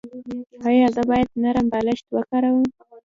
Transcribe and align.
ایا 0.67 0.87
زه 0.95 1.01
باید 1.09 1.29
نرم 1.41 1.65
بالښت 1.71 2.05
وکاروم؟ 2.15 2.65